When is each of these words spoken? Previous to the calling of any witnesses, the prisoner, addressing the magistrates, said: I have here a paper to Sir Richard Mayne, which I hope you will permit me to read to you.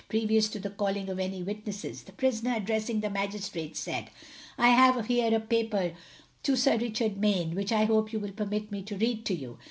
Previous 0.09 0.49
to 0.49 0.57
the 0.59 0.71
calling 0.71 1.09
of 1.09 1.19
any 1.19 1.43
witnesses, 1.43 2.01
the 2.01 2.11
prisoner, 2.11 2.55
addressing 2.57 3.01
the 3.01 3.09
magistrates, 3.11 3.79
said: 3.79 4.09
I 4.57 4.69
have 4.69 5.05
here 5.05 5.31
a 5.35 5.39
paper 5.39 5.93
to 6.41 6.55
Sir 6.55 6.77
Richard 6.77 7.17
Mayne, 7.17 7.53
which 7.53 7.71
I 7.71 7.85
hope 7.85 8.11
you 8.11 8.19
will 8.19 8.31
permit 8.31 8.71
me 8.71 8.81
to 8.81 8.97
read 8.97 9.25
to 9.27 9.35
you. 9.35 9.59